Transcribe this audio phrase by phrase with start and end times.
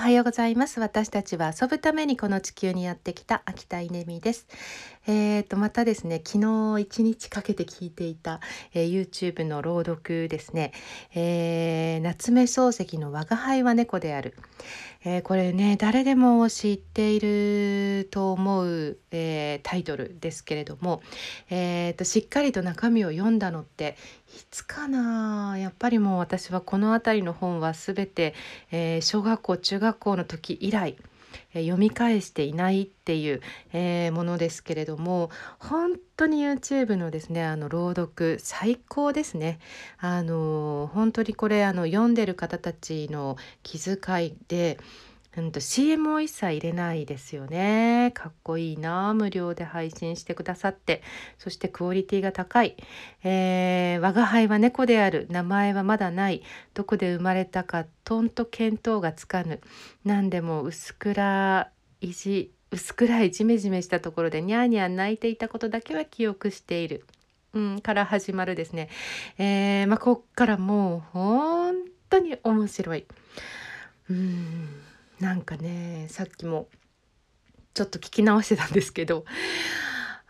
[0.00, 0.80] おはようございます。
[0.80, 4.46] 私たちは遊ぶためにこの地球にやってきた秋田稲美です。
[5.10, 8.38] えー、とまたですね昨日一日かけて聞いていた、
[8.72, 10.72] えー、YouTube の朗読ですね、
[11.16, 14.36] えー、夏目漱石の我が輩は猫である、
[15.04, 21.02] えー、これね誰でも知っていると思う、えー、タイトルですけれども、
[21.50, 23.96] えーと、しっかりと中身を読んだのって
[24.28, 28.32] いつかなやっぱりもう私はこの辺りの本は全て、
[28.70, 30.96] えー、小学校中学校の時以来
[31.52, 33.40] 読み返していないっていう、
[33.72, 39.58] えー、ものですけれども本当に YouTube のですねあの朗読最高ですね。
[39.98, 44.78] あの本当にこれあの読んでる方たちの気遣いで
[45.36, 48.10] うん CM を一切入れないですよね。
[48.14, 51.02] かっこいいな無料で配信してくださって。
[51.38, 52.76] そしてクオリティが高い、
[53.22, 55.28] えー、我が輩は猫である。
[55.30, 56.42] 名前はまだない。
[56.74, 59.60] どこで生まれたかとんと見当がつかぬ。
[60.04, 61.70] 何でも薄暗
[62.00, 67.04] いじ薄暗いジメジメしたところでニャーニャー泣いていたことだけは記憶している、
[67.52, 68.88] うん、から始まるですね、
[69.38, 71.74] えー、まあ、こっからもう本
[72.08, 73.06] 当に面白い。
[74.08, 74.79] うん。
[75.20, 76.68] なんかねさっきも
[77.74, 79.24] ちょっと聞き直してたんですけど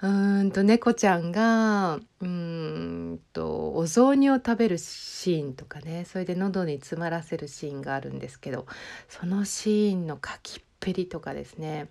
[0.02, 8.66] うーんと猫ちゃんがうんとお雑煮を食べるシーンとかねそれで喉に詰まらせるシーンがあるんですけど
[9.08, 11.88] そのシーンの書きっぺりとかですね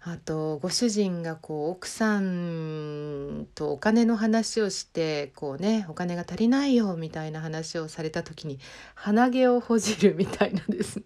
[0.00, 8.58] あとご主人がこう奥さんとお金の話をしてこうねお金が足りないよみたいな話をされた時に
[8.94, 11.04] 鼻毛をほじるみたいなですね。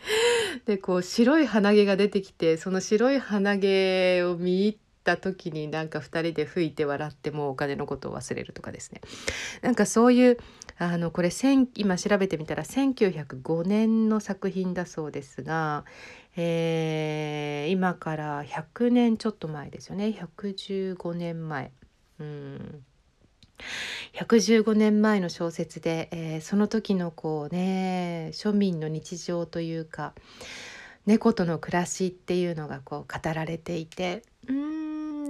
[0.66, 9.00] でこう白い鼻毛が出てきてその白い鼻毛を見入った時になんか2人で吹いて笑ってもうお金のことを忘れるとかですね。
[9.62, 10.38] なんかそういう
[10.78, 11.30] あのこれ
[11.74, 15.84] 今調べてみたら1905年の作品だそうですが、
[16.36, 20.06] えー、今から100年ちょっと前ですよね。
[20.06, 21.72] 115年前。
[22.20, 22.84] うん。
[24.14, 30.14] 115年前の小説で、えー、その時のこうね庶民の日常というか
[31.06, 34.78] 猫との暮らしっていうのがこう語られていてうん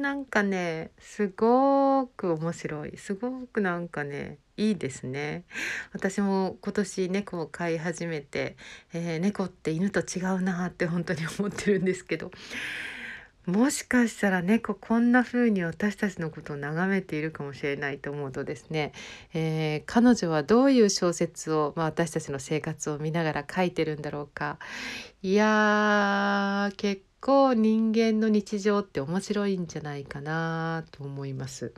[0.00, 2.96] なんかねすごく面白い。
[2.96, 5.44] すごくなんかねいいですね。
[5.92, 8.56] 私も今年猫を飼い始めて、
[8.92, 12.30] えー、猫って犬と違うなって本当に思ってるんですけど。
[13.48, 18.92] もしかしたら猫こんな風に私たちのことを眺めているかもしれないと思うとですね、
[19.32, 24.58] えー、彼女はどういう小説を、まあ、私たちの生活を見ながら書いてるんだろうか
[25.22, 31.72] いやー結構人間の日常って面白いんじゃないかなと思います。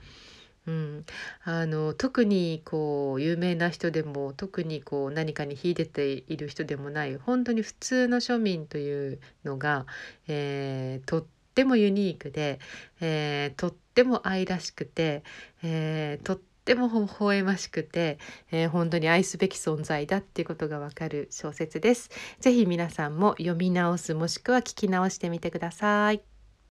[0.66, 1.04] うん、
[1.44, 9.86] あの特にこう有名な人でも特にこう何かに秀でている人でもない本当に普通の庶民というのが、
[10.28, 12.60] えー、とってってもユニークで、
[13.00, 15.24] えー、とっても愛らしくて、
[15.62, 18.18] えー、とっても微笑ましくて、
[18.52, 22.10] えー、本当に愛すべき存在だっていうことがわかる小説です。
[22.38, 26.29] ぜひ皆さんも読み直すもしくは聞き直してみてください。